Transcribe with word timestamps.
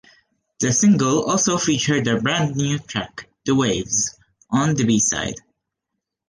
The 0.59 0.73
single 0.73 1.25
also 1.29 1.59
featured 1.59 2.07
a 2.07 2.19
brand 2.19 2.55
new 2.55 2.79
track, 2.79 3.29
"The 3.45 3.53
Waves" 3.53 4.17
on 4.49 4.73
the 4.73 4.83
b-side. 4.83 5.35